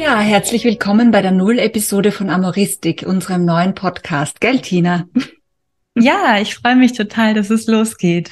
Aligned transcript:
Ja, 0.00 0.18
herzlich 0.18 0.64
willkommen 0.64 1.10
bei 1.10 1.20
der 1.20 1.30
Null-Episode 1.30 2.10
von 2.10 2.30
Amoristik, 2.30 3.04
unserem 3.06 3.44
neuen 3.44 3.74
Podcast. 3.74 4.40
Gell, 4.40 4.60
Tina? 4.60 5.06
Ja, 5.94 6.40
ich 6.40 6.54
freue 6.54 6.76
mich 6.76 6.94
total, 6.94 7.34
dass 7.34 7.50
es 7.50 7.66
losgeht. 7.66 8.30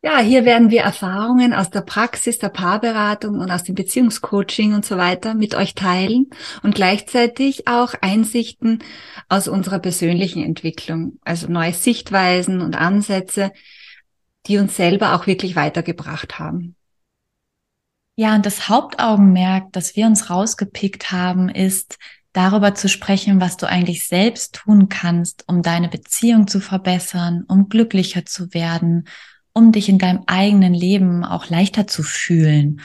Ja, 0.00 0.18
hier 0.20 0.46
werden 0.46 0.70
wir 0.70 0.80
Erfahrungen 0.80 1.52
aus 1.52 1.68
der 1.68 1.82
Praxis 1.82 2.38
der 2.38 2.48
Paarberatung 2.48 3.38
und 3.38 3.50
aus 3.50 3.64
dem 3.64 3.74
Beziehungscoaching 3.74 4.72
und 4.72 4.86
so 4.86 4.96
weiter 4.96 5.34
mit 5.34 5.54
euch 5.54 5.74
teilen 5.74 6.30
und 6.62 6.74
gleichzeitig 6.74 7.68
auch 7.68 7.92
Einsichten 8.00 8.78
aus 9.28 9.46
unserer 9.46 9.80
persönlichen 9.80 10.42
Entwicklung, 10.42 11.18
also 11.22 11.48
neue 11.48 11.74
Sichtweisen 11.74 12.62
und 12.62 12.76
Ansätze, 12.76 13.52
die 14.46 14.56
uns 14.56 14.74
selber 14.74 15.14
auch 15.14 15.26
wirklich 15.26 15.54
weitergebracht 15.54 16.38
haben. 16.38 16.76
Ja, 18.20 18.34
und 18.34 18.44
das 18.44 18.68
Hauptaugenmerk, 18.68 19.72
das 19.72 19.96
wir 19.96 20.04
uns 20.04 20.28
rausgepickt 20.28 21.10
haben, 21.10 21.48
ist 21.48 21.96
darüber 22.34 22.74
zu 22.74 22.86
sprechen, 22.86 23.40
was 23.40 23.56
du 23.56 23.66
eigentlich 23.66 24.06
selbst 24.06 24.56
tun 24.56 24.90
kannst, 24.90 25.48
um 25.48 25.62
deine 25.62 25.88
Beziehung 25.88 26.46
zu 26.46 26.60
verbessern, 26.60 27.44
um 27.48 27.70
glücklicher 27.70 28.26
zu 28.26 28.52
werden, 28.52 29.08
um 29.54 29.72
dich 29.72 29.88
in 29.88 29.96
deinem 29.96 30.24
eigenen 30.26 30.74
Leben 30.74 31.24
auch 31.24 31.48
leichter 31.48 31.86
zu 31.86 32.02
fühlen. 32.02 32.82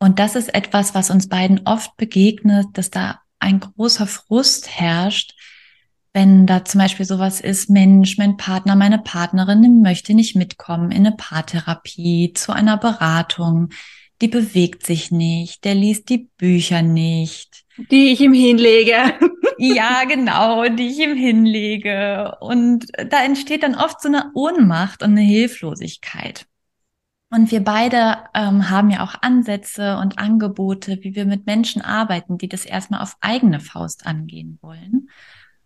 Und 0.00 0.18
das 0.18 0.34
ist 0.34 0.52
etwas, 0.52 0.92
was 0.92 1.10
uns 1.10 1.28
beiden 1.28 1.60
oft 1.64 1.96
begegnet, 1.96 2.66
dass 2.72 2.90
da 2.90 3.20
ein 3.38 3.60
großer 3.60 4.08
Frust 4.08 4.68
herrscht, 4.68 5.36
wenn 6.14 6.48
da 6.48 6.64
zum 6.64 6.80
Beispiel 6.80 7.06
sowas 7.06 7.40
ist, 7.40 7.70
Mensch, 7.70 8.18
mein 8.18 8.36
Partner, 8.36 8.74
meine 8.74 8.98
Partnerin 8.98 9.82
möchte 9.82 10.14
nicht 10.14 10.34
mitkommen 10.34 10.90
in 10.90 11.06
eine 11.06 11.14
Paartherapie, 11.14 12.32
zu 12.34 12.50
einer 12.50 12.76
Beratung 12.76 13.68
die 14.22 14.28
bewegt 14.28 14.86
sich 14.86 15.10
nicht, 15.10 15.64
der 15.64 15.74
liest 15.74 16.08
die 16.08 16.30
Bücher 16.38 16.80
nicht. 16.80 17.64
Die 17.90 18.12
ich 18.12 18.20
ihm 18.20 18.32
hinlege. 18.32 19.14
ja, 19.58 20.04
genau, 20.04 20.68
die 20.68 20.88
ich 20.88 21.00
ihm 21.00 21.16
hinlege. 21.16 22.36
Und 22.40 22.86
da 23.10 23.24
entsteht 23.24 23.64
dann 23.64 23.74
oft 23.74 24.00
so 24.00 24.08
eine 24.08 24.30
Ohnmacht 24.34 25.02
und 25.02 25.10
eine 25.10 25.22
Hilflosigkeit. 25.22 26.46
Und 27.30 27.50
wir 27.50 27.64
beide 27.64 28.18
ähm, 28.34 28.70
haben 28.70 28.90
ja 28.90 29.02
auch 29.02 29.14
Ansätze 29.22 29.96
und 29.96 30.18
Angebote, 30.18 30.98
wie 31.00 31.16
wir 31.16 31.24
mit 31.24 31.46
Menschen 31.46 31.82
arbeiten, 31.82 32.38
die 32.38 32.48
das 32.48 32.64
erstmal 32.64 33.02
auf 33.02 33.16
eigene 33.20 33.58
Faust 33.58 34.06
angehen 34.06 34.58
wollen. 34.62 35.08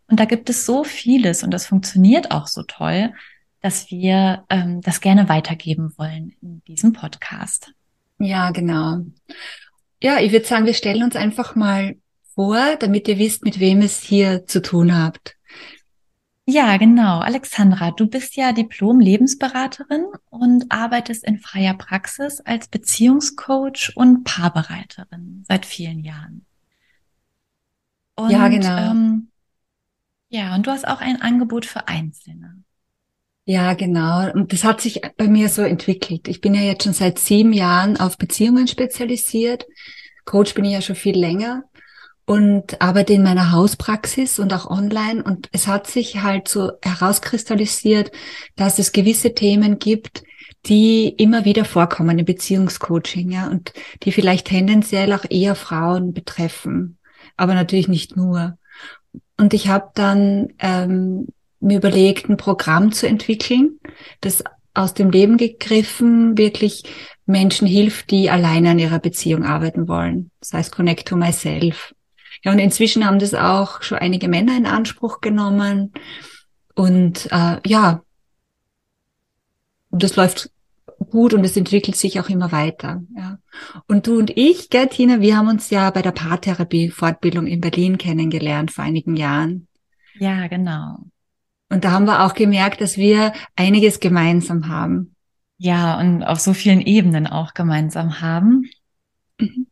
Und 0.09 0.19
da 0.19 0.25
gibt 0.25 0.49
es 0.49 0.65
so 0.65 0.83
vieles 0.83 1.43
und 1.43 1.51
das 1.51 1.67
funktioniert 1.67 2.31
auch 2.31 2.47
so 2.47 2.63
toll, 2.63 3.13
dass 3.61 3.91
wir 3.91 4.45
ähm, 4.49 4.81
das 4.81 5.01
gerne 5.01 5.29
weitergeben 5.29 5.93
wollen 5.99 6.37
in 6.41 6.63
diesem 6.65 6.93
Podcast. 6.93 7.76
Ja, 8.19 8.51
genau. 8.51 9.05
Ja, 10.03 10.21
ich 10.21 10.33
würde 10.33 10.47
sagen, 10.47 10.67
wir 10.67 10.75
stellen 10.75 11.03
uns 11.03 11.17
einfach 11.17 11.55
mal 11.55 11.97
vor, 12.35 12.77
damit 12.77 13.09
ihr 13.09 13.19
wisst, 13.19 13.45
mit 13.45 13.61
wem 13.61 13.81
es 13.81 14.03
hier 14.03 14.47
zu 14.47 14.61
tun 14.61 14.97
habt. 14.97 15.37
Ja, 16.49 16.77
genau. 16.77 17.19
Alexandra, 17.19 17.91
du 17.91 18.07
bist 18.07 18.37
ja 18.37 18.53
Diplom-Lebensberaterin 18.53 20.05
und 20.31 20.71
arbeitest 20.71 21.25
in 21.25 21.39
freier 21.39 21.75
Praxis 21.75 22.41
als 22.41 22.69
Beziehungscoach 22.69 23.93
und 23.97 24.23
Paarbereiterin 24.23 25.45
seit 25.49 25.67
vielen 25.67 26.05
Jahren. 26.05 26.47
Und, 28.15 28.31
ja, 28.31 28.47
genau. 28.47 28.93
Ähm, 28.93 29.29
ja, 30.29 30.55
und 30.55 30.67
du 30.67 30.71
hast 30.71 30.87
auch 30.87 31.01
ein 31.01 31.21
Angebot 31.21 31.67
für 31.67 31.89
Einzelne. 31.89 32.63
Ja, 33.49 33.75
genau. 33.75 34.29
Und 34.33 34.53
das 34.53 34.65
hat 34.65 34.81
sich 34.81 35.01
bei 35.17 35.29
mir 35.29 35.49
so 35.49 35.63
entwickelt. 35.63 36.27
Ich 36.27 36.41
bin 36.41 36.53
ja 36.53 36.63
jetzt 36.63 36.83
schon 36.83 36.93
seit 36.93 37.21
sieben 37.21 37.53
Jahren 37.53 37.97
auf 37.97 38.19
Beziehungen 38.19 38.67
spezialisiert. 38.67 39.67
Coach 40.25 40.55
bin 40.55 40.65
ich 40.65 40.73
ja 40.73 40.81
schon 40.83 40.97
viel 40.97 41.17
länger 41.17 41.63
und 42.25 42.83
arbeite 42.83 43.13
in 43.13 43.23
meiner 43.23 43.53
Hauspraxis 43.53 44.41
und 44.41 44.53
auch 44.53 44.69
online. 44.69 45.23
Und 45.23 45.49
es 45.53 45.69
hat 45.69 45.87
sich 45.87 46.23
halt 46.23 46.49
so 46.49 46.73
herauskristallisiert, 46.83 48.11
dass 48.57 48.81
es 48.81 48.91
gewisse 48.91 49.33
Themen 49.33 49.79
gibt, 49.79 50.25
die 50.67 51.09
immer 51.11 51.45
wieder 51.45 51.65
vorkommen 51.65 52.19
im 52.19 52.25
Beziehungscoaching, 52.25 53.31
ja, 53.31 53.47
und 53.47 53.73
die 54.03 54.11
vielleicht 54.11 54.49
tendenziell 54.49 55.13
auch 55.13 55.25
eher 55.31 55.55
Frauen 55.55 56.13
betreffen, 56.13 56.99
aber 57.37 57.55
natürlich 57.55 57.87
nicht 57.87 58.17
nur. 58.17 58.59
Und 59.37 59.55
ich 59.55 59.69
habe 59.69 59.91
dann 59.95 60.49
ähm, 60.59 61.29
mir 61.61 61.79
überlegt, 61.79 62.29
ein 62.29 62.37
Programm 62.37 62.93
zu 62.93 63.09
entwickeln, 63.09 63.79
das 64.21 64.45
aus 64.75 64.95
dem 64.95 65.11
Leben 65.11 65.37
gegriffen 65.39 66.37
wirklich 66.37 66.85
Menschen 67.25 67.67
hilft, 67.67 68.11
die 68.11 68.31
alleine 68.31 68.71
an 68.71 68.79
ihrer 68.79 68.99
Beziehung 68.99 69.45
arbeiten 69.45 69.89
wollen. 69.89 70.31
Das 70.41 70.53
heißt 70.53 70.73
Connect 70.73 71.09
to 71.09 71.17
Myself. 71.17 71.95
Ja, 72.45 72.53
und 72.53 72.59
inzwischen 72.59 73.05
haben 73.05 73.19
das 73.19 73.35
auch 73.35 73.83
schon 73.83 73.99
einige 73.99 74.29
Männer 74.29 74.57
in 74.57 74.67
Anspruch 74.67 75.21
genommen. 75.21 75.93
Und 76.75 77.27
äh, 77.33 77.59
ja, 77.67 78.03
das 79.91 80.17
läuft 80.17 80.51
gut 81.11 81.35
und 81.35 81.45
es 81.45 81.57
entwickelt 81.57 81.97
sich 81.97 82.21
auch 82.21 82.29
immer 82.29 82.53
weiter. 82.53 83.03
Ja. 83.17 83.39
Und 83.89 84.07
du 84.07 84.19
und 84.19 84.37
ich, 84.37 84.71
gell, 84.71 84.89
Tina, 84.89 85.21
wir 85.21 85.37
haben 85.37 85.49
uns 85.49 85.71
ja 85.71 85.91
bei 85.91 86.03
der 86.03 86.13
Paartherapie-Fortbildung 86.13 87.47
in 87.47 87.61
Berlin 87.61 87.99
kennengelernt 87.99 88.71
vor 88.71 88.85
einigen 88.85 89.17
Jahren. 89.17 89.67
Ja, 90.19 90.47
genau. 90.47 90.99
Und 91.69 91.85
da 91.85 91.91
haben 91.91 92.07
wir 92.07 92.25
auch 92.25 92.35
gemerkt, 92.35 92.81
dass 92.81 92.97
wir 92.97 93.33
einiges 93.57 94.01
gemeinsam 94.01 94.69
haben. 94.69 95.15
Ja, 95.59 95.99
und 95.99 96.23
auf 96.23 96.39
so 96.39 96.53
vielen 96.53 96.81
Ebenen 96.81 97.27
auch 97.27 97.55
gemeinsam 97.55 98.21
haben. 98.21 98.71
Mhm. 99.39 99.67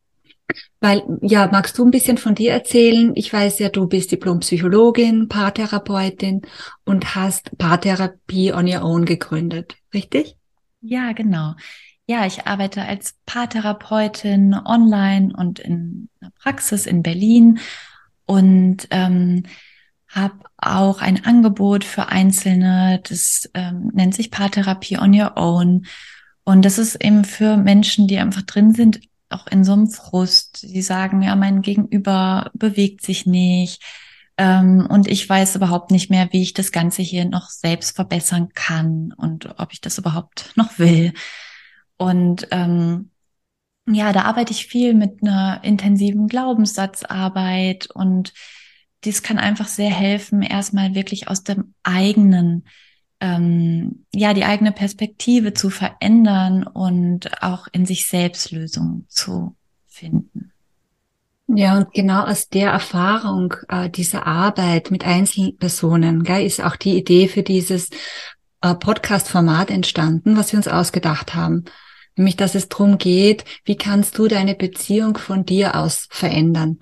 Weil, 0.81 1.03
ja, 1.22 1.49
magst 1.50 1.78
du 1.78 1.84
ein 1.84 1.91
bisschen 1.91 2.19
von 2.19 2.34
dir 2.34 2.53
erzählen? 2.53 3.12
Ich 3.15 3.33
weiß 3.33 3.59
ja, 3.59 3.71
du 3.71 3.87
bist 3.87 4.12
Diplompsychologin, 4.12 5.28
Paartherapeutin 5.28 6.43
und 6.84 7.15
hast 7.15 7.56
Paartherapie 7.56 8.53
on 8.53 8.69
your 8.69 8.83
own 8.83 9.04
gegründet, 9.04 9.77
richtig? 9.93 10.37
Ja, 10.81 11.12
genau. 11.12 11.54
Ja, 12.06 12.27
ich 12.27 12.47
arbeite 12.47 12.83
als 12.83 13.15
Paartherapeutin 13.25 14.54
online 14.54 15.33
und 15.34 15.59
in 15.59 16.10
der 16.21 16.31
Praxis 16.38 16.84
in 16.84 17.03
Berlin 17.03 17.59
und 18.27 18.87
ähm, 18.91 19.44
habe 20.14 20.38
auch 20.56 21.00
ein 21.00 21.25
Angebot 21.25 21.84
für 21.84 22.08
Einzelne, 22.08 23.00
das 23.08 23.50
ähm, 23.54 23.91
nennt 23.94 24.14
sich 24.14 24.30
Paartherapie 24.30 24.98
on 24.98 25.19
Your 25.19 25.36
Own. 25.36 25.86
Und 26.44 26.64
das 26.64 26.78
ist 26.78 26.97
eben 26.97 27.25
für 27.25 27.56
Menschen, 27.56 28.06
die 28.06 28.19
einfach 28.19 28.42
drin 28.42 28.74
sind, 28.74 29.00
auch 29.30 29.47
in 29.47 29.64
so 29.64 29.72
einem 29.72 29.88
Frust. 29.88 30.58
Sie 30.58 30.82
sagen, 30.82 31.22
ja, 31.22 31.34
mein 31.36 31.62
Gegenüber 31.62 32.50
bewegt 32.54 33.03
sich 33.03 33.26
nicht. 33.26 33.82
Ähm, 34.36 34.86
und 34.88 35.08
ich 35.08 35.28
weiß 35.28 35.56
überhaupt 35.56 35.91
nicht 35.91 36.10
mehr, 36.10 36.28
wie 36.32 36.42
ich 36.42 36.54
das 36.54 36.72
Ganze 36.72 37.03
hier 37.03 37.24
noch 37.24 37.48
selbst 37.50 37.97
verbessern 37.97 38.50
kann 38.54 39.12
und 39.16 39.58
ob 39.58 39.72
ich 39.72 39.80
das 39.80 39.98
überhaupt 39.98 40.53
noch 40.56 40.78
will. 40.78 41.12
Und 41.97 42.48
ähm, 42.50 43.10
ja, 43.86 44.12
da 44.12 44.22
arbeite 44.22 44.53
ich 44.53 44.66
viel 44.66 44.94
mit 44.94 45.22
einer 45.22 45.62
intensiven 45.62 46.27
Glaubenssatzarbeit 46.27 47.89
und 47.91 48.33
dies 49.04 49.22
kann 49.22 49.39
einfach 49.39 49.68
sehr 49.68 49.91
helfen, 49.91 50.42
erstmal 50.42 50.95
wirklich 50.95 51.28
aus 51.28 51.42
dem 51.42 51.74
eigenen, 51.83 52.65
ähm, 53.21 54.04
ja, 54.12 54.34
die 54.34 54.45
eigene 54.45 54.72
Perspektive 54.72 55.54
zu 55.54 55.71
verändern 55.71 56.65
und 56.65 57.42
auch 57.42 57.68
in 57.72 57.86
sich 57.86 58.09
selbst 58.09 58.51
Lösungen 58.51 59.06
zu 59.09 59.56
finden. 59.86 60.53
Ja, 61.47 61.77
und 61.77 61.92
genau 61.92 62.24
aus 62.24 62.48
der 62.48 62.71
Erfahrung 62.71 63.54
äh, 63.68 63.91
dieser 63.91 64.27
Arbeit 64.27 64.91
mit 64.91 65.06
Einzelpersonen 65.06 66.22
gell, 66.22 66.45
ist 66.45 66.65
auch 66.65 66.77
die 66.77 66.97
Idee 66.97 67.28
für 67.28 67.42
dieses 67.42 67.91
äh, 68.62 68.74
Podcast-Format 68.74 69.71
entstanden, 69.71 70.39
was 70.39 70.53
wir 70.53 70.56
uns 70.56 70.68
ausgedacht 70.68 71.34
haben. 71.34 71.65
Nämlich, 72.16 72.36
dass 72.36 72.54
es 72.54 72.68
darum 72.68 72.97
geht, 72.97 73.45
wie 73.65 73.77
kannst 73.77 74.16
du 74.16 74.27
deine 74.27 74.54
Beziehung 74.54 75.18
von 75.18 75.45
dir 75.45 75.74
aus 75.74 76.06
verändern 76.10 76.78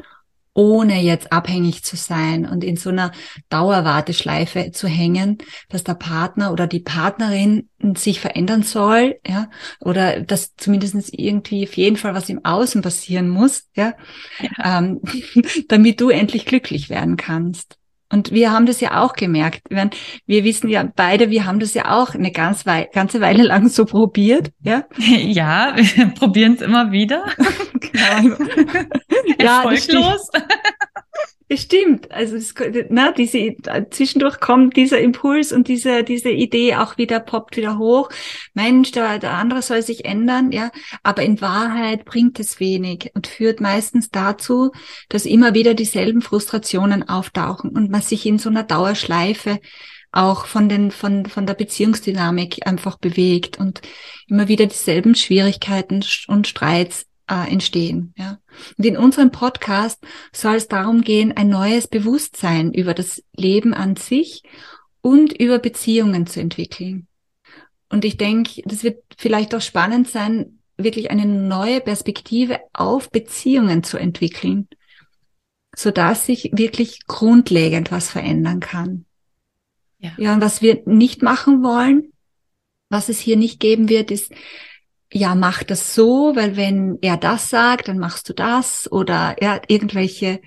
ohne 0.54 1.00
jetzt 1.02 1.32
abhängig 1.32 1.82
zu 1.82 1.96
sein 1.96 2.46
und 2.46 2.62
in 2.62 2.76
so 2.76 2.90
einer 2.90 3.12
Dauerwarteschleife 3.49 4.70
zu 4.72 4.87
hängen, 4.87 5.38
dass 5.69 5.84
der 5.84 5.94
Partner 5.94 6.52
oder 6.52 6.66
die 6.66 6.81
Partnerin 6.81 7.69
sich 7.96 8.20
verändern 8.20 8.62
soll, 8.62 9.19
ja, 9.26 9.49
oder 9.81 10.20
dass 10.20 10.54
zumindest 10.56 11.08
irgendwie 11.12 11.66
auf 11.66 11.76
jeden 11.76 11.96
Fall 11.96 12.14
was 12.14 12.28
im 12.28 12.44
Außen 12.44 12.82
passieren 12.82 13.28
muss, 13.28 13.69
ja, 13.75 13.94
ja. 14.40 14.78
Ähm, 14.78 15.00
damit 15.69 16.00
du 16.00 16.10
endlich 16.10 16.44
glücklich 16.44 16.90
werden 16.90 17.16
kannst. 17.16 17.78
Und 18.12 18.30
wir 18.30 18.52
haben 18.52 18.66
das 18.66 18.80
ja 18.80 19.02
auch 19.02 19.14
gemerkt. 19.14 19.62
Wir, 19.70 19.88
wir 20.26 20.44
wissen 20.44 20.68
ja 20.68 20.86
beide, 20.94 21.30
wir 21.30 21.46
haben 21.46 21.58
das 21.60 21.72
ja 21.72 21.98
auch 21.98 22.14
eine 22.14 22.30
ganz 22.30 22.66
Wei 22.66 22.88
ganze 22.92 23.22
Weile 23.22 23.42
lang 23.42 23.68
so 23.68 23.86
probiert. 23.86 24.50
Ja, 24.60 24.84
ja 24.98 25.74
wir 25.74 26.06
probieren 26.14 26.54
es 26.54 26.60
immer 26.60 26.92
wieder. 26.92 27.24
genau. 27.80 28.36
ja, 29.38 29.62
Erfolglos. 29.62 30.28
Stimmt. 31.56 32.10
Also 32.10 32.36
das, 32.36 32.54
na, 32.88 33.12
diese 33.12 33.54
zwischendurch 33.90 34.40
kommt 34.40 34.76
dieser 34.76 35.00
Impuls 35.00 35.52
und 35.52 35.69
diese 35.69 36.02
diese 36.02 36.30
Idee 36.30 36.76
auch 36.76 36.98
wieder 36.98 37.20
poppt 37.20 37.56
wieder 37.56 37.78
hoch. 37.78 38.10
Mensch, 38.54 38.92
der, 38.92 39.19
der 39.19 39.32
andere 39.32 39.62
soll 39.62 39.82
sich 39.82 40.04
ändern, 40.04 40.52
ja. 40.52 40.70
Aber 41.02 41.22
in 41.22 41.40
Wahrheit 41.40 42.04
bringt 42.04 42.40
es 42.40 42.60
wenig 42.60 43.10
und 43.14 43.26
führt 43.26 43.60
meistens 43.60 44.10
dazu, 44.10 44.70
dass 45.08 45.26
immer 45.26 45.54
wieder 45.54 45.74
dieselben 45.74 46.22
Frustrationen 46.22 47.08
auftauchen 47.08 47.70
und 47.70 47.90
man 47.90 48.02
sich 48.02 48.24
in 48.26 48.38
so 48.38 48.48
einer 48.48 48.64
Dauerschleife 48.64 49.60
auch 50.10 50.46
von 50.46 50.69
den 50.69 50.90
von 50.90 51.26
von 51.26 51.46
der 51.46 51.54
Beziehungsdynamik 51.54 52.66
einfach 52.66 52.98
bewegt 52.98 53.58
und 53.58 53.80
immer 54.28 54.48
wieder 54.48 54.66
dieselben 54.66 55.14
Schwierigkeiten 55.14 56.04
und 56.28 56.46
Streits 56.46 57.06
äh, 57.30 57.50
entstehen. 57.50 58.14
Ja. 58.16 58.38
Und 58.76 58.84
in 58.84 58.96
unserem 58.96 59.30
Podcast 59.30 60.04
soll 60.32 60.56
es 60.56 60.69
darum 60.69 61.02
gehen, 61.02 61.32
ein 61.36 61.48
neues 61.48 61.86
Bewusstsein 61.86 62.72
über 62.72 62.94
das 62.94 63.22
Leben 63.36 63.74
an 63.74 63.96
sich 63.96 64.42
und 65.00 65.32
über 65.32 65.58
Beziehungen 65.58 66.26
zu 66.26 66.40
entwickeln. 66.40 67.06
Und 67.88 68.04
ich 68.04 68.16
denke, 68.16 68.62
das 68.64 68.84
wird 68.84 69.02
vielleicht 69.19 69.54
auch 69.54 69.60
spannend 69.60 70.08
sein, 70.08 70.58
wirklich 70.76 71.10
eine 71.10 71.26
neue 71.26 71.80
Perspektive 71.80 72.60
auf 72.72 73.10
Beziehungen 73.10 73.82
zu 73.82 73.98
entwickeln, 73.98 74.69
so 75.76 75.90
dass 75.90 76.26
sich 76.26 76.50
wirklich 76.52 77.06
grundlegend 77.06 77.92
was 77.92 78.10
verändern 78.10 78.60
kann. 78.60 79.04
Ja. 79.98 80.12
ja, 80.16 80.34
und 80.34 80.40
was 80.40 80.62
wir 80.62 80.82
nicht 80.86 81.22
machen 81.22 81.62
wollen, 81.62 82.12
was 82.88 83.08
es 83.08 83.20
hier 83.20 83.36
nicht 83.36 83.60
geben 83.60 83.88
wird, 83.88 84.10
ist 84.10 84.32
ja, 85.12 85.34
mach 85.34 85.62
das 85.62 85.94
so, 85.94 86.34
weil 86.34 86.56
wenn 86.56 86.98
er 87.02 87.16
das 87.16 87.50
sagt, 87.50 87.88
dann 87.88 87.98
machst 87.98 88.28
du 88.28 88.32
das 88.32 88.90
oder 88.90 89.36
ja, 89.40 89.60
irgendwelche 89.68 90.40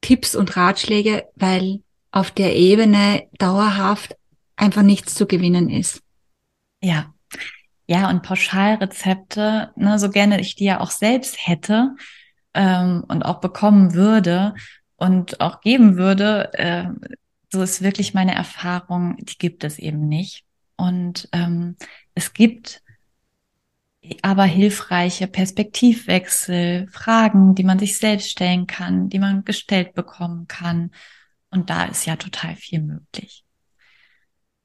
Tipps 0.00 0.36
und 0.36 0.56
Ratschläge, 0.56 1.26
weil 1.34 1.82
auf 2.12 2.30
der 2.30 2.54
Ebene 2.56 3.28
dauerhaft 3.38 4.16
einfach 4.56 4.82
nichts 4.82 5.14
zu 5.14 5.26
gewinnen 5.26 5.68
ist. 5.68 6.02
Ja. 6.82 7.12
Ja, 7.90 8.10
und 8.10 8.22
Pauschalrezepte, 8.22 9.72
ne, 9.76 9.98
so 9.98 10.10
gerne 10.10 10.40
ich 10.40 10.54
die 10.54 10.64
ja 10.64 10.80
auch 10.80 10.90
selbst 10.90 11.46
hätte 11.46 11.94
ähm, 12.52 13.02
und 13.08 13.24
auch 13.24 13.40
bekommen 13.40 13.94
würde 13.94 14.54
und 14.96 15.40
auch 15.40 15.62
geben 15.62 15.96
würde, 15.96 16.52
äh, 16.52 16.84
so 17.50 17.62
ist 17.62 17.82
wirklich 17.82 18.12
meine 18.12 18.34
Erfahrung, 18.34 19.16
die 19.20 19.38
gibt 19.38 19.64
es 19.64 19.78
eben 19.78 20.06
nicht. 20.06 20.44
Und 20.76 21.30
ähm, 21.32 21.76
es 22.14 22.34
gibt 22.34 22.82
aber 24.22 24.44
hilfreiche 24.44 25.26
Perspektivwechsel, 25.26 26.88
Fragen, 26.90 27.54
die 27.54 27.64
man 27.64 27.78
sich 27.78 27.98
selbst 27.98 28.30
stellen 28.30 28.66
kann, 28.66 29.08
die 29.08 29.18
man 29.18 29.44
gestellt 29.44 29.94
bekommen 29.94 30.46
kann. 30.46 30.90
Und 31.50 31.70
da 31.70 31.84
ist 31.84 32.06
ja 32.06 32.16
total 32.16 32.56
viel 32.56 32.82
möglich. 32.82 33.44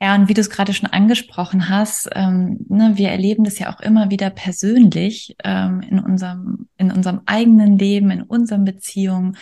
Ja, 0.02 0.16
und 0.16 0.28
wie 0.28 0.34
du 0.34 0.42
es 0.42 0.50
gerade 0.50 0.74
schon 0.74 0.90
angesprochen 0.90 1.70
hast, 1.70 2.10
ähm, 2.14 2.66
ne, 2.68 2.94
wir 2.96 3.10
erleben 3.10 3.46
das 3.46 3.58
ja 3.58 3.74
auch 3.74 3.80
immer 3.80 4.10
wieder 4.10 4.30
persönlich 4.30 5.36
ähm, 5.46 5.80
in 5.80 6.00
unserem 6.00 6.68
in 6.76 6.92
unserem 6.92 7.22
eigenen 7.26 7.78
Leben, 7.78 8.12
in 8.12 8.24
unseren 8.24 8.66
Beziehungen. 8.66 9.38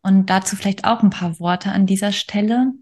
Und 0.00 0.30
dazu 0.30 0.56
vielleicht 0.56 0.86
auch 0.86 1.02
ein 1.02 1.10
paar 1.10 1.38
Worte 1.38 1.72
an 1.72 1.84
dieser 1.84 2.12
Stelle. 2.12 2.72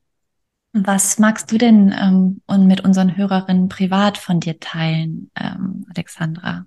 Was 0.73 1.19
magst 1.19 1.51
du 1.51 1.59
denn 1.59 1.95
ähm, 1.99 2.43
und 2.47 2.67
mit 2.67 2.85
unseren 2.85 3.17
Hörerinnen 3.17 3.69
privat 3.69 4.19
von 4.19 4.41
dir 4.41 4.61
teilen, 4.61 5.31
ähm, 5.35 5.87
Alexandra? 5.95 6.67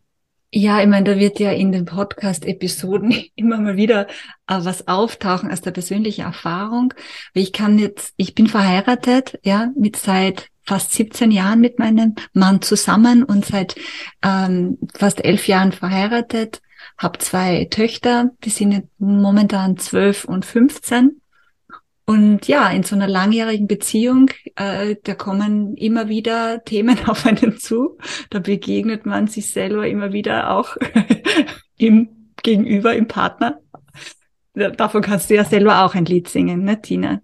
Ja, 0.53 0.81
ich 0.81 0.87
meine, 0.87 1.05
da 1.05 1.17
wird 1.17 1.39
ja 1.39 1.51
in 1.51 1.71
den 1.71 1.85
Podcast-Episoden 1.85 3.13
immer 3.35 3.57
mal 3.57 3.77
wieder 3.77 4.07
äh, 4.47 4.59
was 4.59 4.87
auftauchen 4.87 5.51
aus 5.51 5.61
der 5.61 5.71
persönlichen 5.71 6.25
Erfahrung. 6.25 6.93
Ich 7.33 7.53
kann 7.53 7.79
jetzt, 7.79 8.13
ich 8.17 8.35
bin 8.35 8.47
verheiratet, 8.47 9.39
ja, 9.43 9.71
mit 9.77 9.95
seit 9.95 10.49
fast 10.63 10.91
17 10.93 11.31
Jahren 11.31 11.61
mit 11.61 11.79
meinem 11.79 12.15
Mann 12.33 12.61
zusammen 12.61 13.23
und 13.23 13.45
seit 13.45 13.75
ähm, 14.23 14.77
fast 14.93 15.23
elf 15.23 15.47
Jahren 15.47 15.71
verheiratet, 15.71 16.61
habe 16.97 17.19
zwei 17.19 17.65
Töchter, 17.65 18.31
die 18.43 18.49
sind 18.49 18.89
momentan 18.97 19.77
zwölf 19.77 20.25
und 20.25 20.45
15 20.45 21.20
und 22.05 22.47
ja, 22.47 22.69
in 22.69 22.83
so 22.83 22.95
einer 22.95 23.07
langjährigen 23.07 23.67
Beziehung, 23.67 24.29
äh, 24.55 24.95
da 25.03 25.15
kommen 25.15 25.75
immer 25.77 26.09
wieder 26.09 26.63
Themen 26.65 26.97
auf 27.07 27.25
einen 27.25 27.57
zu. 27.57 27.97
Da 28.29 28.39
begegnet 28.39 29.05
man 29.05 29.27
sich 29.27 29.51
selber 29.51 29.87
immer 29.87 30.11
wieder 30.13 30.51
auch 30.51 30.75
im 31.77 32.33
Gegenüber, 32.43 32.95
im 32.95 33.07
Partner. 33.07 33.59
Davon 34.53 35.01
kannst 35.01 35.29
du 35.29 35.35
ja 35.35 35.45
selber 35.45 35.85
auch 35.85 35.95
ein 35.95 36.05
Lied 36.05 36.27
singen, 36.27 36.63
ne, 36.63 36.81
Tina? 36.81 37.21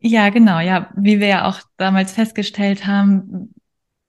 Ja, 0.00 0.30
genau. 0.30 0.60
Ja, 0.60 0.90
wie 0.96 1.20
wir 1.20 1.26
ja 1.26 1.48
auch 1.48 1.60
damals 1.76 2.12
festgestellt 2.12 2.86
haben, 2.86 3.52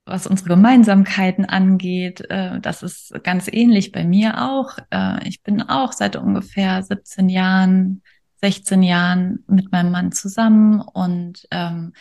was 0.06 0.28
unsere 0.28 0.50
Gemeinsamkeiten 0.50 1.46
angeht, 1.46 2.22
äh, 2.30 2.60
das 2.62 2.84
ist 2.84 3.14
ganz 3.24 3.50
ähnlich 3.52 3.92
bei 3.92 4.06
mir 4.06 4.50
auch. 4.50 4.78
Äh, 4.90 5.28
ich 5.28 5.44
bin 5.44 5.62
auch 5.62 5.92
seit 5.92 6.16
ungefähr 6.16 6.82
17 6.82 7.30
Jahren 7.30 8.02
16 8.42 8.84
Jahren 8.84 9.44
mit 9.48 9.72
meinem 9.72 9.92
Mann 9.92 10.12
zusammen 10.12 10.82
und 10.82 11.48
ähm, 11.52 11.94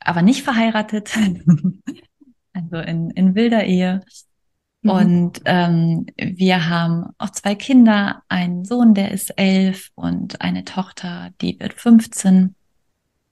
aber 0.00 0.22
nicht 0.22 0.42
verheiratet, 0.42 1.16
also 2.52 2.76
in, 2.76 3.10
in 3.10 3.34
wilder 3.34 3.64
Ehe. 3.64 4.02
Mhm. 4.82 4.90
Und 4.90 5.40
ähm, 5.44 6.06
wir 6.16 6.68
haben 6.68 7.10
auch 7.18 7.30
zwei 7.30 7.54
Kinder, 7.54 8.22
einen 8.28 8.64
Sohn, 8.64 8.94
der 8.94 9.10
ist 9.12 9.30
elf 9.36 9.90
und 9.94 10.40
eine 10.40 10.64
Tochter, 10.64 11.30
die 11.40 11.58
wird 11.60 11.74
15 11.74 12.54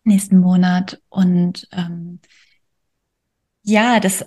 nächsten 0.04 0.38
Monat. 0.38 1.00
Und 1.08 1.68
ähm, 1.72 2.20
ja, 3.62 4.00
das 4.00 4.24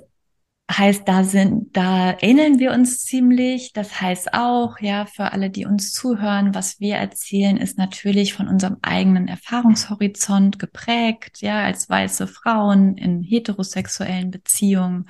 heißt, 0.77 1.07
da 1.07 1.23
sind, 1.23 1.75
da 1.75 2.18
ähneln 2.19 2.59
wir 2.59 2.71
uns 2.71 3.00
ziemlich. 3.06 3.73
Das 3.73 4.01
heißt 4.01 4.33
auch, 4.33 4.79
ja, 4.79 5.06
für 5.06 5.31
alle, 5.31 5.50
die 5.50 5.65
uns 5.65 5.94
zuhören, 5.94 6.54
was 6.56 6.80
wir 6.80 6.95
erzählen, 6.95 7.57
ist 7.57 7.78
natürlich 7.78 8.33
von 8.33 8.47
unserem 8.47 8.78
eigenen 8.81 9.28
Erfahrungshorizont 9.28 10.59
geprägt, 10.59 11.42
ja, 11.42 11.63
als 11.63 11.90
weiße 11.90 12.28
Frauen 12.28 12.97
in 12.97 13.21
heterosexuellen 13.21 14.31
Beziehungen. 14.31 15.09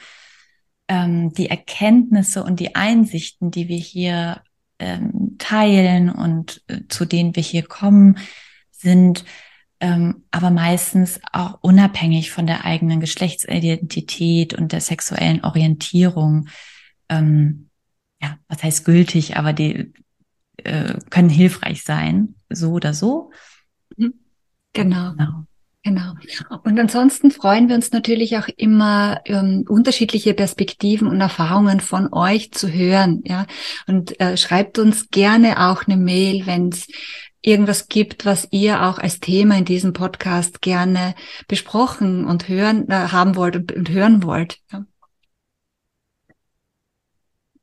Ähm, 0.88 1.34
die 1.34 1.50
Erkenntnisse 1.50 2.44
und 2.44 2.60
die 2.60 2.75
Einsichten, 2.75 3.51
die 3.51 3.68
wir 3.68 3.77
hier 3.77 4.41
ähm, 4.80 5.36
teilen 5.38 6.10
und 6.10 6.63
äh, 6.68 6.82
zu 6.89 7.06
denen 7.06 7.36
wir 7.36 7.44
hier 7.44 7.63
kommen, 7.63 8.18
sind 8.72 9.24
ähm, 9.82 10.24
aber 10.32 10.52
meistens 10.52 11.20
auch 11.34 11.58
unabhängig 11.62 12.32
von 12.32 12.46
der 12.46 12.66
eigenen 12.66 13.00
Geschlechtsidentität 13.00 14.54
und 14.54 14.72
der 14.72 14.80
sexuellen 14.80 15.44
Orientierung. 15.44 16.48
Ähm, 17.10 17.70
ja, 18.22 18.38
was 18.48 18.64
heißt 18.64 18.86
gültig, 18.86 19.38
aber 19.38 19.54
die 19.54 19.92
äh, 20.58 21.00
können 21.10 21.30
hilfreich 21.30 21.84
sein, 21.84 22.36
so 22.50 22.74
oder 22.74 22.94
so. 22.94 23.32
Mhm. 23.98 24.14
Genau. 24.74 25.14
genau. 25.14 25.46
Genau. 25.84 26.14
Und 26.64 26.80
ansonsten 26.80 27.32
freuen 27.32 27.68
wir 27.68 27.76
uns 27.76 27.92
natürlich 27.92 28.38
auch 28.38 28.48
immer 28.56 29.20
ähm, 29.26 29.66
unterschiedliche 29.68 30.36
Perspektiven 30.36 31.08
und 31.08 31.20
Erfahrungen 31.20 31.80
von 31.80 32.14
euch 32.14 32.52
zu 32.52 32.72
hören. 32.72 33.24
Ja, 33.26 33.48
und 33.88 34.20
äh, 34.20 34.38
schreibt 34.38 34.78
uns 34.78 35.10
gerne 35.10 35.72
auch 35.72 35.88
eine 35.88 35.98
Mail, 35.98 36.46
wenn 36.46 36.70
es 36.70 36.86
irgendwas 37.41 37.88
gibt, 37.88 38.25
was 38.25 38.48
ihr 38.51 38.83
auch 38.83 39.00
als 39.00 39.19
Thema 39.19 39.57
in 39.57 39.65
diesem 39.65 39.93
Podcast 39.93 40.62
gerne 40.62 41.15
besprochen 41.48 42.25
und 42.25 42.48
hören 42.48 42.88
äh, 42.89 42.93
haben 42.93 43.36
wollt 43.36 43.55
und, 43.55 43.71
und 43.71 43.89
hören 43.89 44.24
wollt. 44.24 44.60
Ja. 44.71 44.86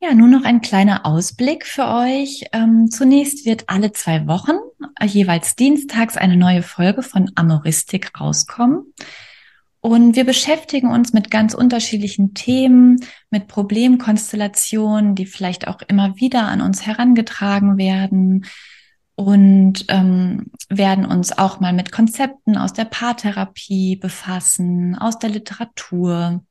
Ja, 0.00 0.14
nur 0.14 0.28
noch 0.28 0.44
ein 0.44 0.60
kleiner 0.60 1.04
Ausblick 1.04 1.66
für 1.66 1.88
euch. 1.88 2.44
Ähm, 2.52 2.88
zunächst 2.88 3.44
wird 3.46 3.64
alle 3.66 3.90
zwei 3.90 4.28
Wochen, 4.28 4.52
äh, 5.00 5.06
jeweils 5.06 5.56
dienstags, 5.56 6.16
eine 6.16 6.36
neue 6.36 6.62
Folge 6.62 7.02
von 7.02 7.32
Amoristik 7.34 8.20
rauskommen. 8.20 8.94
Und 9.80 10.14
wir 10.14 10.24
beschäftigen 10.24 10.92
uns 10.92 11.12
mit 11.12 11.32
ganz 11.32 11.52
unterschiedlichen 11.52 12.34
Themen, 12.34 13.04
mit 13.30 13.48
Problemkonstellationen, 13.48 15.16
die 15.16 15.26
vielleicht 15.26 15.66
auch 15.66 15.82
immer 15.88 16.16
wieder 16.16 16.46
an 16.46 16.60
uns 16.60 16.86
herangetragen 16.86 17.76
werden, 17.76 18.44
und 19.18 19.84
ähm, 19.88 20.52
werden 20.68 21.04
uns 21.04 21.36
auch 21.36 21.58
mal 21.58 21.72
mit 21.72 21.90
Konzepten 21.90 22.56
aus 22.56 22.72
der 22.72 22.84
Paartherapie 22.84 23.96
befassen, 23.96 24.96
aus 24.96 25.18
der 25.18 25.30
Literatur 25.30 26.44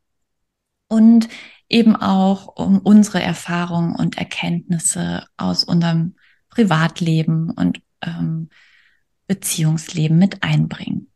und 0.89 1.29
eben 1.69 1.95
auch 1.95 2.57
um 2.57 2.79
unsere 2.79 3.21
Erfahrungen 3.21 3.95
und 3.95 4.17
Erkenntnisse 4.17 5.25
aus 5.37 5.63
unserem 5.63 6.15
Privatleben 6.49 7.51
und 7.51 7.81
ähm, 8.01 8.49
Beziehungsleben 9.27 10.17
mit 10.17 10.43
einbringen. 10.43 11.09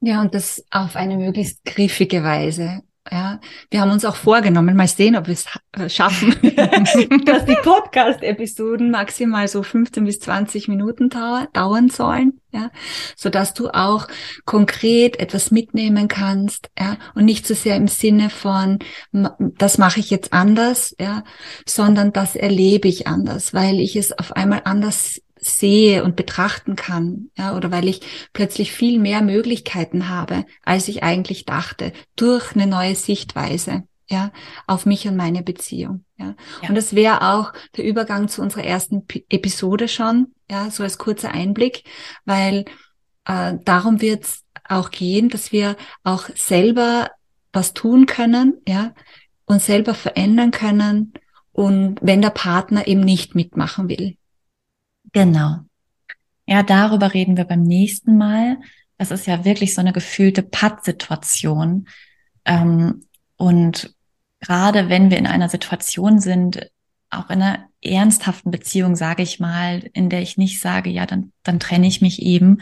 Ja, 0.00 0.22
und 0.22 0.34
das 0.34 0.64
auf 0.70 0.96
eine 0.96 1.18
möglichst 1.18 1.62
griffige 1.66 2.24
Weise. 2.24 2.82
Ja, 3.12 3.40
wir 3.70 3.80
haben 3.80 3.90
uns 3.90 4.04
auch 4.04 4.14
vorgenommen, 4.14 4.76
mal 4.76 4.86
sehen, 4.86 5.16
ob 5.16 5.26
wir 5.26 5.34
es 5.34 5.46
äh, 5.72 5.88
schaffen, 5.88 6.32
dass 7.24 7.44
die 7.44 7.56
Podcast-Episoden 7.60 8.92
maximal 8.92 9.48
so 9.48 9.64
15 9.64 10.04
bis 10.04 10.20
20 10.20 10.68
Minuten 10.68 11.08
dauern 11.08 11.88
sollen, 11.90 12.40
ja, 12.52 12.70
so 13.16 13.28
dass 13.28 13.52
du 13.52 13.70
auch 13.70 14.06
konkret 14.44 15.18
etwas 15.18 15.50
mitnehmen 15.50 16.06
kannst, 16.06 16.70
ja, 16.78 16.98
und 17.16 17.24
nicht 17.24 17.48
so 17.48 17.54
sehr 17.54 17.74
im 17.74 17.88
Sinne 17.88 18.30
von, 18.30 18.78
das 19.12 19.78
mache 19.78 19.98
ich 19.98 20.10
jetzt 20.10 20.32
anders, 20.32 20.94
ja, 21.00 21.24
sondern 21.66 22.12
das 22.12 22.36
erlebe 22.36 22.86
ich 22.86 23.08
anders, 23.08 23.52
weil 23.52 23.80
ich 23.80 23.96
es 23.96 24.16
auf 24.16 24.36
einmal 24.36 24.62
anders 24.64 25.20
sehe 25.40 26.04
und 26.04 26.16
betrachten 26.16 26.76
kann, 26.76 27.30
ja, 27.36 27.56
oder 27.56 27.70
weil 27.70 27.88
ich 27.88 28.00
plötzlich 28.32 28.72
viel 28.72 28.98
mehr 28.98 29.22
Möglichkeiten 29.22 30.08
habe, 30.08 30.44
als 30.62 30.88
ich 30.88 31.02
eigentlich 31.02 31.44
dachte, 31.44 31.92
durch 32.16 32.54
eine 32.54 32.66
neue 32.66 32.94
Sichtweise, 32.94 33.84
ja, 34.08 34.32
auf 34.66 34.86
mich 34.86 35.06
und 35.06 35.16
meine 35.16 35.42
Beziehung, 35.42 36.04
ja. 36.16 36.34
ja. 36.62 36.68
Und 36.68 36.74
das 36.74 36.94
wäre 36.94 37.34
auch 37.34 37.52
der 37.76 37.84
Übergang 37.84 38.28
zu 38.28 38.42
unserer 38.42 38.64
ersten 38.64 39.06
P 39.06 39.24
Episode 39.28 39.88
schon, 39.88 40.34
ja, 40.50 40.70
so 40.70 40.82
als 40.82 40.98
kurzer 40.98 41.32
Einblick, 41.32 41.84
weil 42.24 42.64
äh, 43.24 43.54
darum 43.64 44.00
wird 44.00 44.24
es 44.24 44.44
auch 44.68 44.90
gehen, 44.90 45.28
dass 45.28 45.52
wir 45.52 45.76
auch 46.04 46.28
selber 46.34 47.10
was 47.52 47.72
tun 47.74 48.06
können, 48.06 48.60
ja, 48.66 48.94
und 49.46 49.62
selber 49.62 49.94
verändern 49.94 50.50
können 50.50 51.12
und 51.52 51.98
wenn 52.00 52.22
der 52.22 52.30
Partner 52.30 52.86
eben 52.86 53.00
nicht 53.00 53.34
mitmachen 53.34 53.88
will. 53.88 54.16
Genau. 55.12 55.60
Ja, 56.46 56.62
darüber 56.62 57.14
reden 57.14 57.36
wir 57.36 57.44
beim 57.44 57.62
nächsten 57.62 58.16
Mal. 58.16 58.58
Das 58.98 59.10
ist 59.10 59.26
ja 59.26 59.44
wirklich 59.44 59.74
so 59.74 59.80
eine 59.80 59.92
gefühlte 59.92 60.42
Pattsituation. 60.42 61.88
Ähm, 62.44 63.06
und 63.36 63.94
gerade 64.40 64.88
wenn 64.88 65.10
wir 65.10 65.18
in 65.18 65.26
einer 65.26 65.48
Situation 65.48 66.18
sind, 66.18 66.70
auch 67.08 67.30
in 67.30 67.42
einer 67.42 67.68
ernsthaften 67.82 68.50
Beziehung, 68.50 68.96
sage 68.96 69.22
ich 69.22 69.40
mal, 69.40 69.88
in 69.92 70.10
der 70.10 70.22
ich 70.22 70.36
nicht 70.36 70.60
sage, 70.60 70.90
ja, 70.90 71.06
dann, 71.06 71.32
dann 71.42 71.60
trenne 71.60 71.86
ich 71.86 72.00
mich 72.00 72.20
eben, 72.20 72.58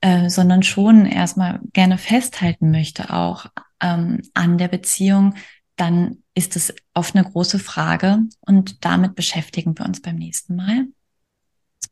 äh, 0.00 0.28
sondern 0.28 0.62
schon 0.62 1.06
erstmal 1.06 1.60
gerne 1.72 1.98
festhalten 1.98 2.70
möchte, 2.70 3.12
auch 3.12 3.46
ähm, 3.80 4.22
an 4.34 4.58
der 4.58 4.68
Beziehung, 4.68 5.34
dann 5.76 6.22
ist 6.34 6.56
es 6.56 6.74
oft 6.94 7.16
eine 7.16 7.24
große 7.24 7.58
Frage 7.58 8.20
und 8.40 8.84
damit 8.84 9.14
beschäftigen 9.14 9.78
wir 9.78 9.84
uns 9.84 10.00
beim 10.00 10.16
nächsten 10.16 10.56
Mal 10.56 10.86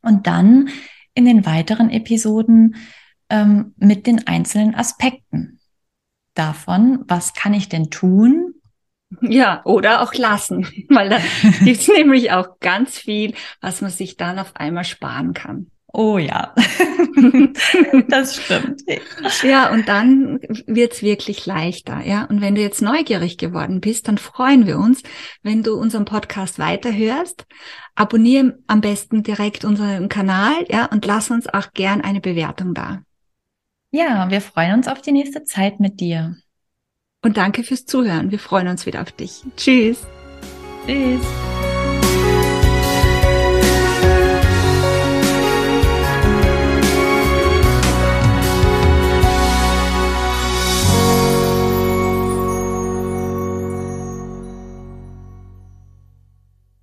und 0.03 0.27
dann 0.27 0.69
in 1.15 1.25
den 1.25 1.45
weiteren 1.45 1.89
Episoden 1.89 2.75
ähm, 3.29 3.73
mit 3.77 4.05
den 4.05 4.27
einzelnen 4.27 4.75
Aspekten 4.75 5.59
davon, 6.35 7.03
was 7.07 7.33
kann 7.33 7.53
ich 7.53 7.69
denn 7.69 7.89
tun? 7.89 8.53
Ja, 9.21 9.61
oder 9.65 10.01
auch 10.01 10.13
lassen, 10.13 10.67
weil 10.89 11.09
da 11.09 11.19
gibt 11.63 11.81
es 11.81 11.87
nämlich 11.97 12.31
auch 12.31 12.59
ganz 12.59 12.97
viel, 12.97 13.33
was 13.61 13.81
man 13.81 13.91
sich 13.91 14.17
dann 14.17 14.39
auf 14.39 14.55
einmal 14.55 14.83
sparen 14.83 15.33
kann. 15.33 15.71
Oh 15.95 16.17
ja, 16.17 16.55
das 18.09 18.35
stimmt. 18.35 18.81
Ja, 19.43 19.71
und 19.71 19.87
dann 19.87 20.39
wird's 20.65 21.03
wirklich 21.03 21.45
leichter, 21.45 22.01
ja. 22.03 22.25
Und 22.25 22.41
wenn 22.41 22.55
du 22.55 22.61
jetzt 22.61 22.81
neugierig 22.81 23.37
geworden 23.37 23.79
bist, 23.79 24.07
dann 24.07 24.17
freuen 24.17 24.65
wir 24.65 24.79
uns, 24.79 25.03
wenn 25.43 25.61
du 25.61 25.75
unseren 25.75 26.05
Podcast 26.05 26.57
weiterhörst. 26.57 27.45
Abonniere 27.93 28.57
am 28.65 28.81
besten 28.81 29.21
direkt 29.21 29.65
unseren 29.65 30.09
Kanal, 30.09 30.65
ja, 30.67 30.85
und 30.85 31.05
lass 31.05 31.29
uns 31.29 31.47
auch 31.47 31.73
gern 31.73 32.01
eine 32.01 32.21
Bewertung 32.21 32.73
da. 32.73 33.03
Ja, 33.91 34.31
wir 34.31 34.41
freuen 34.41 34.73
uns 34.73 34.87
auf 34.87 34.99
die 34.99 35.11
nächste 35.11 35.43
Zeit 35.43 35.79
mit 35.79 35.99
dir. 35.99 36.35
Und 37.21 37.37
danke 37.37 37.63
fürs 37.63 37.85
Zuhören. 37.85 38.31
Wir 38.31 38.39
freuen 38.39 38.67
uns 38.67 38.87
wieder 38.87 39.03
auf 39.03 39.11
dich. 39.11 39.43
Tschüss. 39.55 40.07
Tschüss. 40.87 41.52